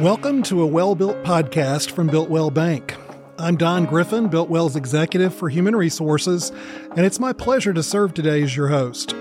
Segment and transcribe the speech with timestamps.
[0.00, 2.94] Welcome to a well built podcast from Builtwell Bank.
[3.36, 6.52] I'm Don Griffin, Builtwell's executive for human resources,
[6.94, 9.16] and it's my pleasure to serve today as your host.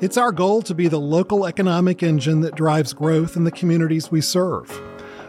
[0.00, 4.10] It's our goal to be the local economic engine that drives growth in the communities
[4.10, 4.68] we serve.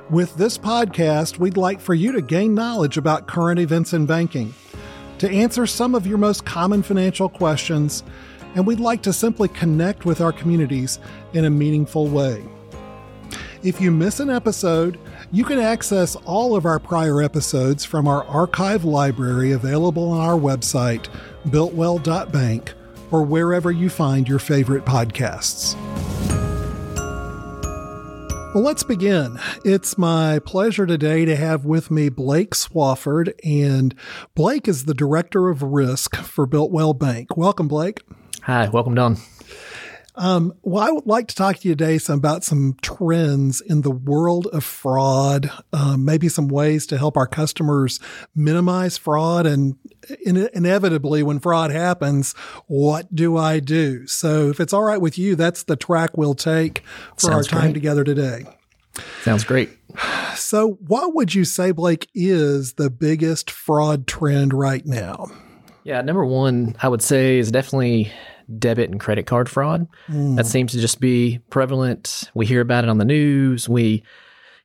[0.09, 4.55] With this podcast, we'd like for you to gain knowledge about current events in banking,
[5.19, 8.03] to answer some of your most common financial questions,
[8.55, 10.97] and we'd like to simply connect with our communities
[11.33, 12.43] in a meaningful way.
[13.63, 14.99] If you miss an episode,
[15.31, 20.37] you can access all of our prior episodes from our archive library available on our
[20.37, 21.07] website,
[21.45, 22.73] builtwell.bank,
[23.09, 25.75] or wherever you find your favorite podcasts.
[28.53, 29.39] Well, let's begin.
[29.65, 33.95] It's my pleasure today to have with me Blake Swafford, and
[34.35, 37.35] Blake is the Director of Risk for Builtwell Bank.
[37.35, 38.01] Welcome, Blake.
[38.43, 39.17] Hi, welcome, Don.
[40.17, 43.81] Um, well, I would like to talk to you today some, about some trends in
[43.81, 47.99] the world of fraud, um, maybe some ways to help our customers
[48.35, 49.45] minimize fraud.
[49.45, 49.75] And
[50.25, 52.33] in, inevitably, when fraud happens,
[52.65, 54.07] what do I do?
[54.07, 56.79] So, if it's all right with you, that's the track we'll take
[57.15, 57.73] for Sounds our time great.
[57.75, 58.45] together today.
[59.21, 59.69] Sounds great.
[60.35, 65.27] So, what would you say, Blake, is the biggest fraud trend right now?
[65.83, 68.11] Yeah, number one, I would say is definitely
[68.57, 69.87] debit and credit card fraud.
[70.07, 70.35] Mm.
[70.37, 72.29] That seems to just be prevalent.
[72.33, 73.67] We hear about it on the news.
[73.67, 74.03] We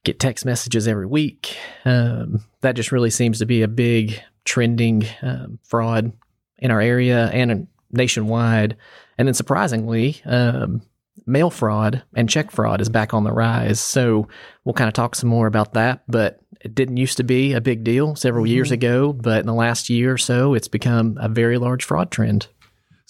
[0.05, 1.57] get text messages every week.
[1.85, 6.13] Um, that just really seems to be a big trending um, fraud
[6.59, 8.77] in our area and nationwide.
[9.19, 10.83] And then surprisingly, um,
[11.27, 13.81] mail fraud and check fraud is back on the rise.
[13.81, 14.29] So
[14.65, 16.03] we'll kind of talk some more about that.
[16.09, 18.55] But it didn't used to be a big deal several mm-hmm.
[18.55, 22.11] years ago, but in the last year or so, it's become a very large fraud
[22.11, 22.47] trend.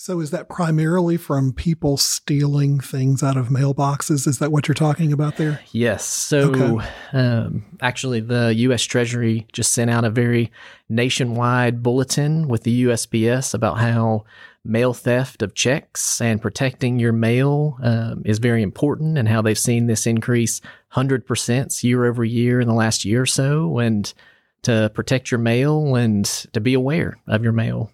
[0.03, 4.27] So is that primarily from people stealing things out of mailboxes?
[4.27, 5.61] Is that what you're talking about there?
[5.71, 6.05] Yes.
[6.05, 6.89] So okay.
[7.13, 8.83] um, actually, the U.S.
[8.83, 10.51] Treasury just sent out a very
[10.89, 14.25] nationwide bulletin with the USPS about how
[14.65, 19.57] mail theft of checks and protecting your mail um, is very important and how they've
[19.57, 20.61] seen this increase
[20.97, 24.15] 100% year over year in the last year or so and
[24.63, 27.93] to protect your mail and to be aware of your mail.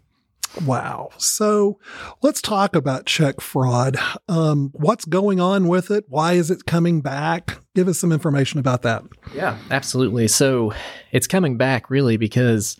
[0.64, 1.10] Wow.
[1.18, 1.78] So
[2.22, 3.96] let's talk about check fraud.
[4.28, 6.04] Um, what's going on with it?
[6.08, 7.60] Why is it coming back?
[7.74, 9.04] Give us some information about that.
[9.34, 10.28] Yeah, absolutely.
[10.28, 10.72] So
[11.12, 12.76] it's coming back really because,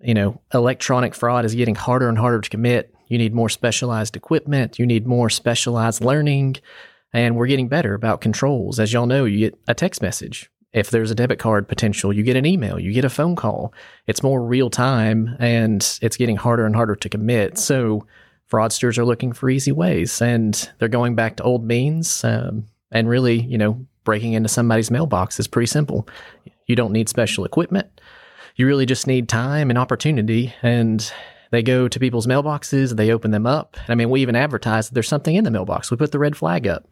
[0.00, 2.94] you know, electronic fraud is getting harder and harder to commit.
[3.08, 6.56] You need more specialized equipment, you need more specialized learning,
[7.12, 8.80] and we're getting better about controls.
[8.80, 12.22] As y'all know, you get a text message if there's a debit card potential, you
[12.22, 13.72] get an email, you get a phone call.
[14.06, 17.56] It's more real time and it's getting harder and harder to commit.
[17.56, 18.06] So
[18.52, 22.22] fraudsters are looking for easy ways and they're going back to old means.
[22.22, 26.06] Um, and really, you know, breaking into somebody's mailbox is pretty simple.
[26.66, 27.88] You don't need special equipment.
[28.56, 30.54] You really just need time and opportunity.
[30.60, 31.10] And
[31.52, 33.78] they go to people's mailboxes, they open them up.
[33.88, 35.90] I mean, we even advertise that there's something in the mailbox.
[35.90, 36.86] We put the red flag up.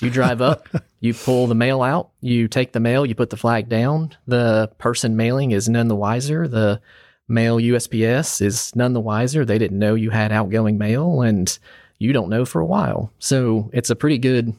[0.00, 0.68] You drive up,
[1.00, 4.16] you pull the mail out, you take the mail, you put the flag down.
[4.26, 6.48] The person mailing is none the wiser.
[6.48, 6.80] The
[7.28, 9.44] mail USPS is none the wiser.
[9.44, 11.56] They didn't know you had outgoing mail and
[11.98, 13.12] you don't know for a while.
[13.18, 14.54] So it's a pretty good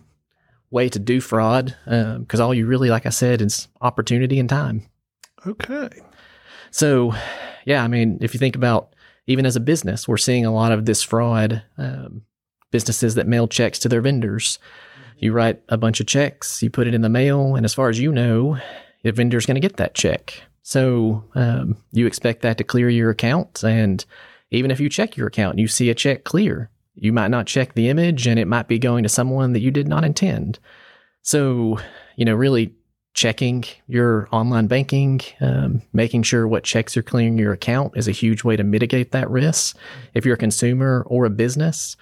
[0.71, 4.49] way to do fraud because um, all you really, like I said, is opportunity and
[4.49, 4.87] time.
[5.45, 5.89] Okay.
[6.71, 7.13] So,
[7.65, 8.95] yeah, I mean, if you think about
[9.27, 11.63] even as a business, we're seeing a lot of this fraud.
[11.77, 12.23] Um,
[12.73, 14.57] businesses that mail checks to their vendors
[15.17, 17.89] you write a bunch of checks, you put it in the mail, and as far
[17.89, 18.57] as you know,
[19.03, 20.43] the vendor's going to get that check.
[20.63, 23.63] So um, you expect that to clear your account.
[23.63, 24.03] And
[24.51, 27.47] even if you check your account and you see a check clear, you might not
[27.47, 30.59] check the image and it might be going to someone that you did not intend.
[31.21, 31.79] So,
[32.15, 32.73] you know, really
[33.13, 38.11] checking your online banking, um, making sure what checks are clearing your account is a
[38.11, 39.77] huge way to mitigate that risk.
[40.13, 41.95] If you're a consumer or a business,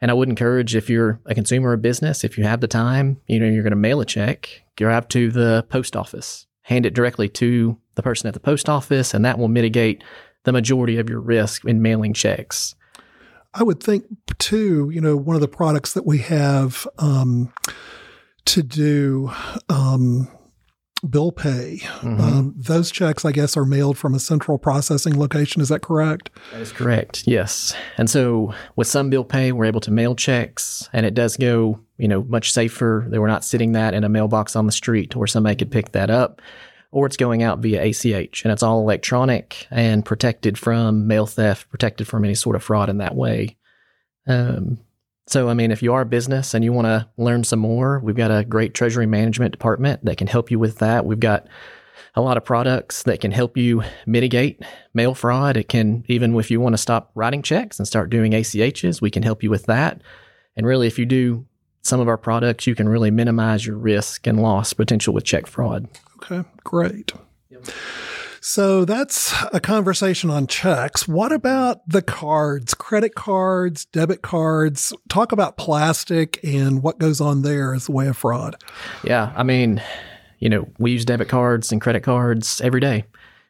[0.00, 3.20] and I would encourage if you're a consumer or business, if you have the time,
[3.26, 6.94] you know, you're going to mail a check, drive to the post office, hand it
[6.94, 10.02] directly to the person at the post office, and that will mitigate
[10.44, 12.74] the majority of your risk in mailing checks.
[13.54, 14.04] I would think
[14.38, 17.52] too, you know, one of the products that we have um,
[18.46, 19.30] to do
[19.68, 20.28] um,
[21.10, 21.80] bill pay.
[21.82, 22.20] Mm-hmm.
[22.20, 25.60] Um, those checks, I guess, are mailed from a central processing location.
[25.60, 26.30] Is that correct?
[26.52, 27.24] That is correct.
[27.26, 27.74] Yes.
[27.96, 31.80] And so with some bill pay, we're able to mail checks, and it does go,
[31.98, 33.06] you know, much safer.
[33.08, 35.92] That we're not sitting that in a mailbox on the street where somebody could pick
[35.92, 36.40] that up,
[36.90, 41.68] or it's going out via ACH, and it's all electronic and protected from mail theft,
[41.70, 43.56] protected from any sort of fraud in that way.
[44.26, 44.78] Um,
[45.26, 47.98] So, I mean, if you are a business and you want to learn some more,
[48.00, 51.06] we've got a great treasury management department that can help you with that.
[51.06, 51.46] We've got
[52.14, 54.62] a lot of products that can help you mitigate
[54.92, 55.56] mail fraud.
[55.56, 59.10] It can, even if you want to stop writing checks and start doing ACHs, we
[59.10, 60.02] can help you with that.
[60.56, 61.46] And really, if you do
[61.82, 65.46] some of our products, you can really minimize your risk and loss potential with check
[65.46, 65.88] fraud.
[66.16, 67.12] Okay, great.
[67.50, 67.66] Yep.
[68.40, 71.08] So that's a conversation on checks.
[71.08, 74.92] What about the cards, credit cards, debit cards?
[75.08, 78.62] Talk about plastic and what goes on there as a way of fraud.
[79.02, 79.82] Yeah, I mean,
[80.38, 83.04] you know, we use debit cards and credit cards every day.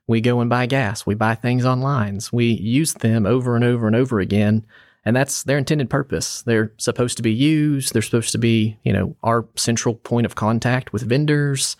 [0.06, 3.88] We go and buy gas, we buy things online, we use them over and over
[3.88, 4.64] and over again.
[5.04, 6.42] And that's their intended purpose.
[6.42, 7.92] They're supposed to be used.
[7.92, 11.76] They're supposed to be, you know, our central point of contact with vendors.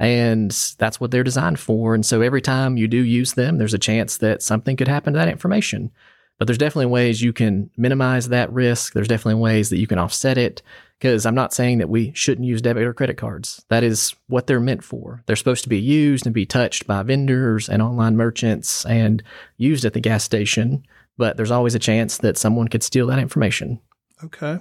[0.00, 1.94] And that's what they're designed for.
[1.94, 5.12] And so every time you do use them, there's a chance that something could happen
[5.12, 5.92] to that information.
[6.38, 8.92] But there's definitely ways you can minimize that risk.
[8.92, 10.62] There's definitely ways that you can offset it.
[10.98, 13.64] Because I'm not saying that we shouldn't use debit or credit cards.
[13.68, 15.22] That is what they're meant for.
[15.26, 19.22] They're supposed to be used and be touched by vendors and online merchants and
[19.56, 20.84] used at the gas station.
[21.18, 23.80] But there's always a chance that someone could steal that information.
[24.22, 24.58] Okay.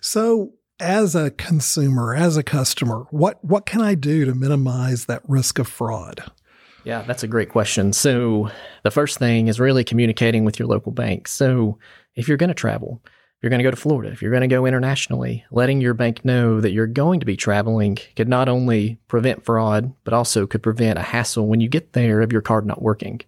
[0.00, 5.22] So, as a consumer, as a customer, what, what can I do to minimize that
[5.28, 6.30] risk of fraud?
[6.84, 7.92] Yeah, that's a great question.
[7.92, 8.50] So,
[8.82, 11.28] the first thing is really communicating with your local bank.
[11.28, 11.78] So,
[12.14, 14.40] if you're going to travel, if you're going to go to Florida, if you're going
[14.40, 18.48] to go internationally, letting your bank know that you're going to be traveling could not
[18.48, 22.42] only prevent fraud, but also could prevent a hassle when you get there of your
[22.42, 23.20] card not working.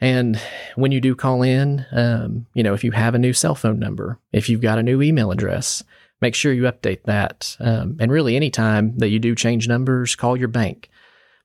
[0.00, 0.40] And
[0.76, 3.80] when you do call in, um, you know, if you have a new cell phone
[3.80, 5.82] number, if you've got a new email address,
[6.20, 7.56] make sure you update that.
[7.58, 10.90] Um, and really, anytime that you do change numbers, call your bank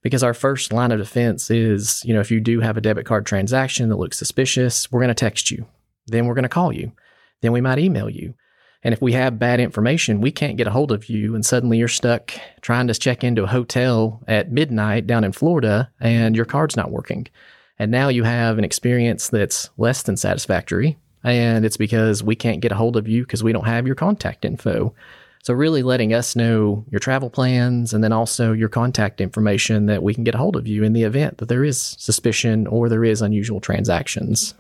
[0.03, 3.05] because our first line of defense is, you know, if you do have a debit
[3.05, 5.65] card transaction that looks suspicious, we're going to text you.
[6.07, 6.91] Then we're going to call you.
[7.41, 8.35] Then we might email you.
[8.83, 11.35] And if we have bad information, we can't get a hold of you.
[11.35, 15.89] And suddenly you're stuck trying to check into a hotel at midnight down in Florida
[16.01, 17.27] and your card's not working.
[17.79, 20.97] And now you have an experience that's less than satisfactory.
[21.23, 23.95] And it's because we can't get a hold of you because we don't have your
[23.95, 24.93] contact info.
[25.43, 30.01] So, really letting us know your travel plans and then also your contact information that
[30.01, 32.87] we can get a hold of you in the event that there is suspicion or
[32.87, 34.55] there is unusual transactions.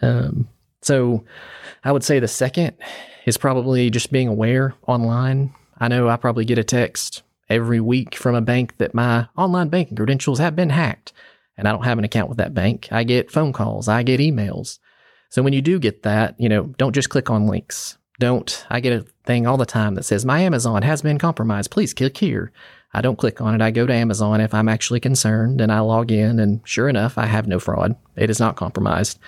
[0.00, 0.48] Um,
[0.80, 1.24] so,
[1.84, 2.74] I would say the second
[3.26, 5.54] is probably just being aware online.
[5.78, 9.68] I know I probably get a text every week from a bank that my online
[9.68, 11.12] banking credentials have been hacked
[11.58, 12.88] and I don't have an account with that bank.
[12.90, 14.78] I get phone calls, I get emails.
[15.28, 17.97] So when you do get that, you know, don't just click on links.
[18.18, 21.70] Don't, I get a thing all the time that says, my Amazon has been compromised.
[21.70, 22.52] Please click here.
[22.92, 23.60] I don't click on it.
[23.60, 26.40] I go to Amazon if I'm actually concerned and I log in.
[26.40, 27.94] And sure enough, I have no fraud.
[28.16, 29.18] It is not compromised.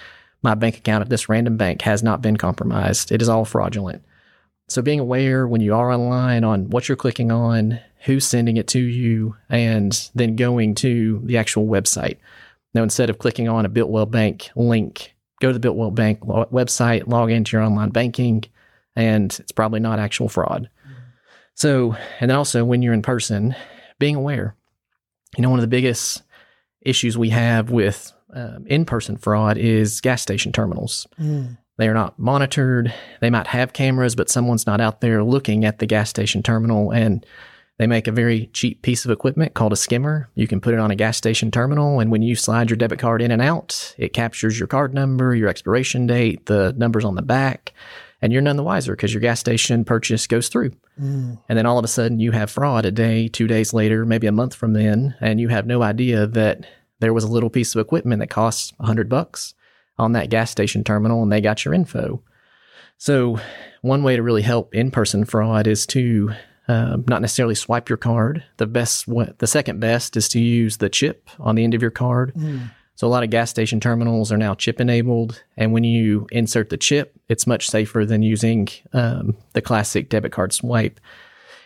[0.43, 3.13] My bank account at this random bank has not been compromised.
[3.13, 4.03] It is all fraudulent.
[4.69, 8.67] So being aware when you are online on what you're clicking on, who's sending it
[8.69, 12.17] to you, and then going to the actual website.
[12.73, 17.09] Now, instead of clicking on a Builtwell Bank link, go to the Builtwell Bank website,
[17.09, 18.45] log into your online banking,
[19.01, 20.69] and it's probably not actual fraud.
[21.55, 23.55] So, and also when you're in person,
[23.99, 24.57] being aware.
[25.37, 26.23] You know, one of the biggest
[26.81, 31.07] issues we have with um, in person fraud is gas station terminals.
[31.21, 31.59] Mm.
[31.77, 32.93] They are not monitored.
[33.21, 36.91] They might have cameras, but someone's not out there looking at the gas station terminal.
[36.91, 37.25] And
[37.79, 40.29] they make a very cheap piece of equipment called a skimmer.
[40.35, 42.99] You can put it on a gas station terminal, and when you slide your debit
[42.99, 47.15] card in and out, it captures your card number, your expiration date, the numbers on
[47.15, 47.73] the back,
[48.23, 50.73] and you're none the wiser because your gas station purchase goes through.
[51.01, 51.39] Mm.
[51.49, 54.27] And then all of a sudden, you have fraud a day, two days later, maybe
[54.27, 56.67] a month from then, and you have no idea that
[57.01, 59.55] there was a little piece of equipment that costs a hundred bucks
[59.99, 62.23] on that gas station terminal and they got your info.
[62.99, 63.41] So,
[63.81, 66.33] one way to really help in person fraud is to
[66.69, 68.45] uh, not necessarily swipe your card.
[68.59, 69.07] The best,
[69.39, 72.35] the second best is to use the chip on the end of your card.
[72.35, 72.71] Mm.
[73.01, 75.43] So, a lot of gas station terminals are now chip enabled.
[75.57, 80.33] And when you insert the chip, it's much safer than using um, the classic debit
[80.33, 81.01] card swipe.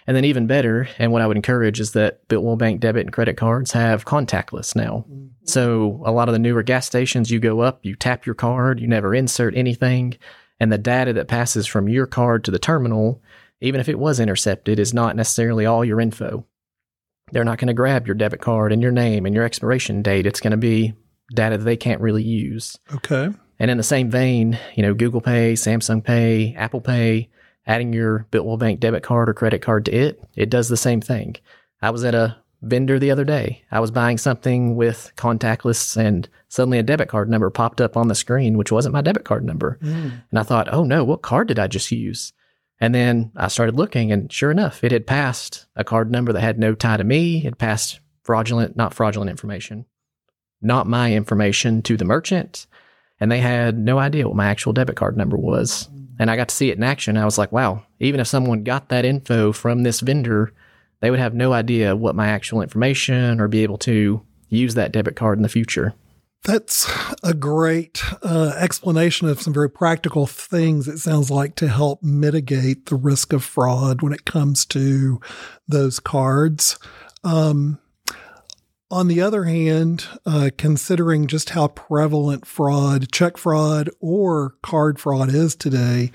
[0.07, 3.13] And then even better, and what I would encourage is that Builtwell Bank debit and
[3.13, 5.07] credit cards have contactless now.
[5.11, 5.27] Mm-hmm.
[5.43, 8.79] So a lot of the newer gas stations, you go up, you tap your card,
[8.79, 10.17] you never insert anything,
[10.61, 13.21] and the data that passes from your card to the terminal,
[13.61, 16.47] even if it was intercepted, is not necessarily all your info.
[17.33, 20.27] They're not going to grab your debit card and your name and your expiration date.
[20.27, 20.95] It's going to be
[21.35, 22.79] data that they can't really use.
[22.95, 23.31] Okay.
[23.59, 27.29] And in the same vein, you know, Google Pay, Samsung Pay, Apple Pay,
[27.67, 31.01] adding your Builtwell Bank debit card or credit card to it, it does the same
[31.01, 31.37] thing.
[31.81, 33.63] I was at a vendor the other day.
[33.71, 38.09] I was buying something with contactless and suddenly a debit card number popped up on
[38.09, 39.79] the screen, which wasn't my debit card number.
[39.83, 40.23] Mm.
[40.31, 42.33] And I thought, oh no, what card did I just use?
[42.81, 46.41] And then I started looking, and sure enough, it had passed a card number that
[46.41, 47.47] had no tie to me.
[47.47, 49.87] It passed fraudulent, not fraudulent information,
[50.65, 52.67] not my information to the merchant.
[53.21, 55.89] And they had no idea what my actual debit card number was.
[56.19, 57.17] And I got to see it in action.
[57.17, 60.53] I was like, wow, even if someone got that info from this vendor,
[61.01, 64.93] they would have no idea what my actual information or be able to use that
[64.93, 65.95] debit card in the future.
[66.45, 66.91] That's
[67.23, 72.87] a great uh, explanation of some very practical things, it sounds like, to help mitigate
[72.87, 75.21] the risk of fraud when it comes to
[75.67, 76.79] those cards.
[77.23, 77.79] Um,
[78.95, 85.35] on the other hand, uh, considering just how prevalent fraud, check fraud, or card fraud
[85.35, 86.13] is today,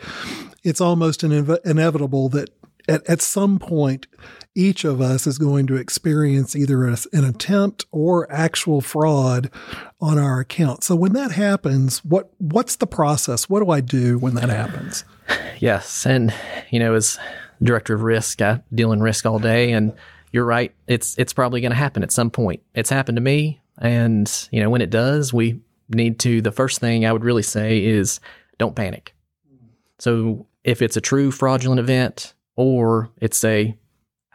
[0.63, 2.49] it's almost inevitable that
[2.87, 4.07] at, at some point
[4.55, 9.51] each of us is going to experience either a, an attempt or actual fraud
[9.99, 10.85] on our account.
[10.85, 13.49] So when that happens, what what's the process?
[13.49, 15.03] What do I do when that happens?
[15.59, 16.33] Yes, and
[16.69, 17.19] you know, as
[17.61, 19.91] director of risk, I deal in risk all day, and
[20.31, 20.73] you're right.
[20.87, 22.61] It's it's probably going to happen at some point.
[22.73, 25.59] It's happened to me, and you know, when it does, we
[25.89, 26.41] need to.
[26.41, 28.19] The first thing I would really say is
[28.57, 29.13] don't panic.
[29.99, 33.75] So if it's a true fraudulent event or it's a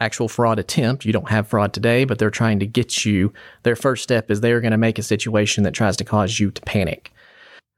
[0.00, 1.04] actual fraud attempt.
[1.04, 3.32] You don't have fraud today, but they're trying to get you.
[3.62, 6.50] Their first step is they're going to make a situation that tries to cause you
[6.50, 7.12] to panic.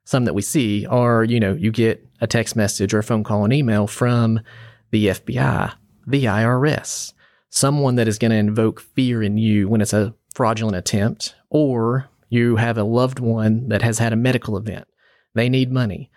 [0.04, 3.24] Some that we see are, you know, you get a text message or a phone
[3.24, 4.40] call and email from
[4.90, 5.72] the FBI,
[6.06, 7.12] the IRS,
[7.56, 12.08] someone that is going to invoke fear in you when it's a fraudulent attempt, or
[12.28, 14.86] you have a loved one that has had a medical event.
[15.34, 16.10] They need money.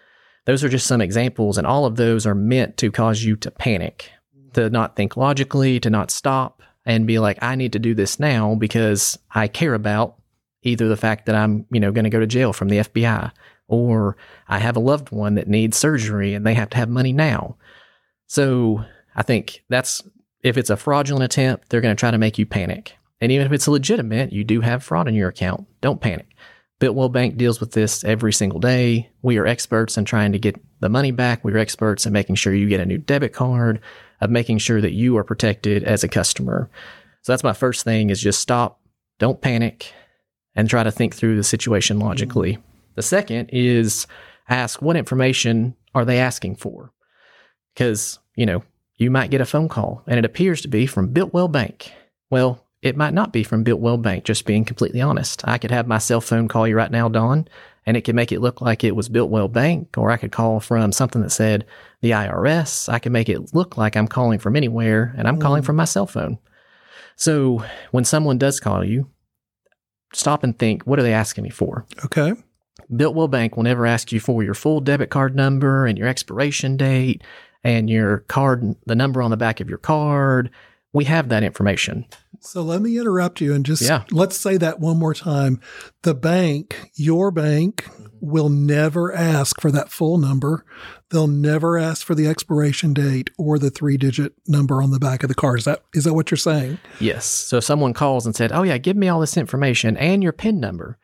[0.46, 3.52] Those are just some examples, and all of those are meant to cause you to
[3.52, 4.12] panic
[4.54, 8.20] to not think logically, to not stop and be like, I need to do this
[8.20, 10.16] now because I care about
[10.64, 13.32] either the fact that I'm, you know, going to go to jail from the FBI
[13.68, 14.18] or
[14.48, 17.58] I have a loved one that needs surgery and they have to have money now.
[18.28, 18.84] So
[19.16, 20.04] I think that's
[20.44, 22.96] if it's a fraudulent attempt, they're going to try to make you panic.
[23.22, 26.28] And even if it's legitimate, you do have fraud in your account, don't panic.
[26.80, 29.10] Builtwell Bank deals with this every single day.
[29.22, 31.44] We are experts in trying to get the money back.
[31.44, 33.82] We are experts in making sure you get a new debit card
[34.22, 36.70] of making sure that you are protected as a customer.
[37.24, 38.80] So that's my first thing is just stop,
[39.18, 39.94] don't panic,
[40.56, 42.58] and try to think through the situation logically.
[42.96, 44.08] The second is
[44.48, 46.94] ask what information are they asking for?
[47.74, 48.64] Because, you know,
[49.00, 51.92] you might get a phone call and it appears to be from Builtwell Bank.
[52.30, 55.42] Well, it might not be from Builtwell Bank, just being completely honest.
[55.48, 57.48] I could have my cell phone call you right now, Don,
[57.86, 60.60] and it could make it look like it was Builtwell Bank, or I could call
[60.60, 61.66] from something that said
[62.02, 62.88] the IRS.
[62.88, 65.42] I could make it look like I'm calling from anywhere, and I'm mm.
[65.42, 66.38] calling from my cell phone.
[67.16, 69.10] So when someone does call you,
[70.14, 71.86] stop and think, what are they asking me for?
[72.06, 72.34] Okay.
[72.94, 76.78] Builtwell Bank will never ask you for your full debit card number and your expiration
[76.78, 77.22] date
[77.64, 80.50] and your card, the number on the back of your card.
[80.92, 82.06] We have that information.
[82.42, 84.06] So let me interrupt you and just yeah.
[84.12, 85.60] let's say that one more time.
[86.04, 88.06] The bank, your bank, mm-hmm.
[88.22, 90.66] will never ask for that full number.
[91.12, 95.24] They'll never ask for the expiration date or the three digit number on the back
[95.24, 95.60] of the card.
[95.60, 96.80] Is that is that what you're saying?
[97.00, 97.26] Yes.
[97.26, 100.34] So if someone calls and said, Oh yeah, give me all this information and your
[100.34, 100.98] PIN number.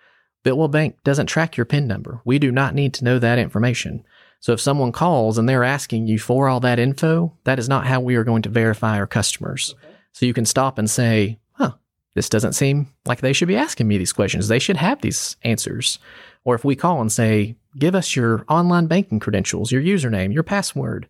[0.43, 2.21] Builtwell Bank doesn't track your PIN number.
[2.23, 4.05] We do not need to know that information.
[4.45, 7.87] So if someone calls and they're asking you for all that info, that is not
[7.87, 9.73] how we are going to verify our customers.
[9.73, 9.95] Okay.
[10.11, 11.71] So you can stop and say, huh,
[12.13, 14.47] this doesn't seem like they should be asking me these questions.
[14.47, 15.97] They should have these answers.
[16.43, 20.43] Or if we call and say, give us your online banking credentials, your username, your
[20.43, 21.09] password,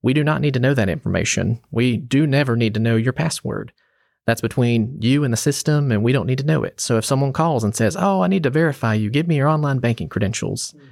[0.00, 1.60] we do not need to know that information.
[1.70, 3.74] We do never need to know your password.
[4.24, 6.80] That's between you and the system, and we don't need to know it.
[6.80, 9.48] So if someone calls and says, Oh, I need to verify you, give me your
[9.48, 10.86] online banking credentials, mm-hmm.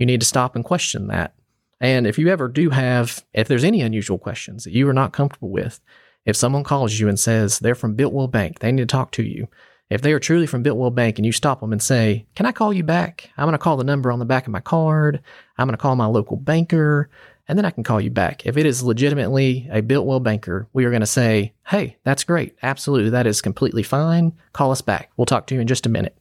[0.00, 1.34] You need to stop and question that.
[1.78, 5.12] And if you ever do have, if there's any unusual questions that you are not
[5.12, 5.78] comfortable with,
[6.24, 9.22] if someone calls you and says they're from Builtwell Bank, they need to talk to
[9.22, 9.46] you.
[9.90, 12.52] If they are truly from Builtwell Bank and you stop them and say, Can I
[12.52, 13.28] call you back?
[13.36, 15.20] I'm going to call the number on the back of my card.
[15.58, 17.10] I'm going to call my local banker,
[17.46, 18.46] and then I can call you back.
[18.46, 22.56] If it is legitimately a Builtwell banker, we are going to say, Hey, that's great.
[22.62, 23.10] Absolutely.
[23.10, 24.32] That is completely fine.
[24.54, 25.10] Call us back.
[25.18, 26.16] We'll talk to you in just a minute.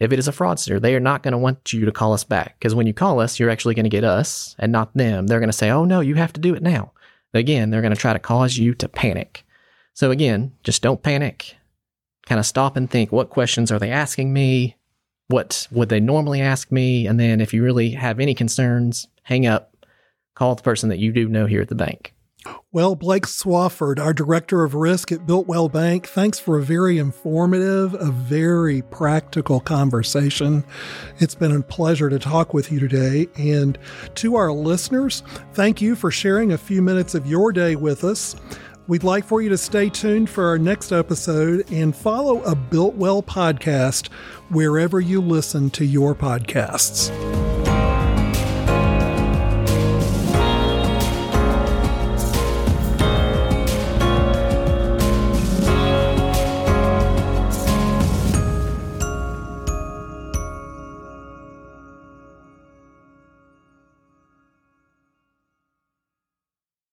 [0.00, 2.24] If it is a fraudster, they are not going to want you to call us
[2.24, 5.26] back because when you call us, you're actually going to get us and not them.
[5.26, 6.92] They're going to say, Oh, no, you have to do it now.
[7.34, 9.44] Again, they're going to try to cause you to panic.
[9.94, 11.56] So again, just don't panic.
[12.26, 14.76] Kind of stop and think what questions are they asking me?
[15.26, 17.06] What would they normally ask me?
[17.06, 19.76] And then if you really have any concerns, hang up,
[20.34, 22.14] call the person that you do know here at the bank.
[22.70, 27.94] Well, Blake Swafford, our director of risk at Builtwell Bank, thanks for a very informative,
[27.94, 30.64] a very practical conversation.
[31.18, 33.26] It's been a pleasure to talk with you today.
[33.36, 33.78] And
[34.16, 35.22] to our listeners,
[35.54, 38.36] thank you for sharing a few minutes of your day with us.
[38.86, 42.94] We'd like for you to stay tuned for our next episode and follow a Built
[42.94, 44.08] Well podcast
[44.50, 47.47] wherever you listen to your podcasts.